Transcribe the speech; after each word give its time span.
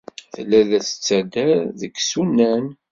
Tella 0.33 0.61
la 0.69 0.79
d-tettader 0.81 1.57
deg 1.79 1.93
yisunan. 1.97 2.65